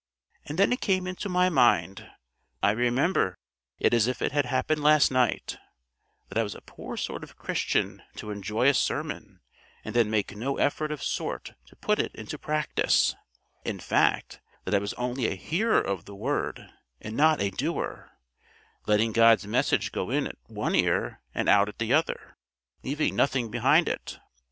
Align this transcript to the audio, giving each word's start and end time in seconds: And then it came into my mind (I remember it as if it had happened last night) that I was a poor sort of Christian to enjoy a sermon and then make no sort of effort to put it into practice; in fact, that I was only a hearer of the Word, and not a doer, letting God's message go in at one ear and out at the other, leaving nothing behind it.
And 0.47 0.57
then 0.57 0.73
it 0.73 0.81
came 0.81 1.05
into 1.05 1.29
my 1.29 1.49
mind 1.51 2.09
(I 2.63 2.71
remember 2.71 3.37
it 3.77 3.93
as 3.93 4.07
if 4.07 4.19
it 4.23 4.31
had 4.31 4.47
happened 4.47 4.81
last 4.81 5.11
night) 5.11 5.59
that 6.27 6.39
I 6.39 6.43
was 6.43 6.55
a 6.55 6.61
poor 6.61 6.97
sort 6.97 7.23
of 7.23 7.37
Christian 7.37 8.01
to 8.15 8.31
enjoy 8.31 8.67
a 8.67 8.73
sermon 8.73 9.41
and 9.85 9.95
then 9.95 10.09
make 10.09 10.35
no 10.35 10.57
sort 10.71 10.91
of 10.91 11.01
effort 11.01 11.53
to 11.67 11.75
put 11.75 11.99
it 11.99 12.15
into 12.15 12.39
practice; 12.39 13.13
in 13.63 13.79
fact, 13.79 14.41
that 14.65 14.73
I 14.73 14.79
was 14.79 14.93
only 14.95 15.27
a 15.27 15.35
hearer 15.35 15.79
of 15.81 16.05
the 16.05 16.15
Word, 16.15 16.67
and 16.99 17.15
not 17.15 17.39
a 17.39 17.51
doer, 17.51 18.17
letting 18.87 19.11
God's 19.11 19.45
message 19.45 19.91
go 19.91 20.09
in 20.09 20.25
at 20.25 20.37
one 20.47 20.73
ear 20.73 21.21
and 21.35 21.47
out 21.47 21.69
at 21.69 21.77
the 21.77 21.93
other, 21.93 22.37
leaving 22.81 23.15
nothing 23.15 23.51
behind 23.51 23.87
it. 23.87 24.19